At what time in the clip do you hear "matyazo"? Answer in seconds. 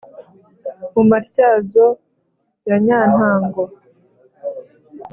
1.09-1.85